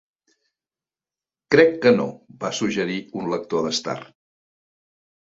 Crec 1.55 1.75
que 1.83 1.91
no, 1.97 2.07
va 2.45 2.51
suggerir 2.61 2.97
un 3.21 3.29
lector 3.35 3.67
d'Star. 3.69 3.97